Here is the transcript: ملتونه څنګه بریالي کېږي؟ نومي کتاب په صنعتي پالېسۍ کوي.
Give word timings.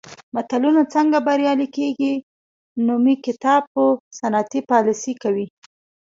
ملتونه 0.33 0.81
څنګه 0.93 1.17
بریالي 1.27 1.67
کېږي؟ 1.77 2.13
نومي 2.85 3.15
کتاب 3.25 3.61
په 3.73 3.81
صنعتي 4.17 4.59
پالېسۍ 4.69 5.13
کوي. 5.23 5.47